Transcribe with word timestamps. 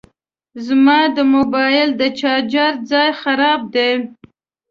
زما 0.65 0.99
د 1.15 1.17
موبایل 1.35 1.89
د 2.01 2.03
چارجر 2.19 2.71
ځای 2.91 3.09
خراب 3.21 3.61
دی 3.73 3.91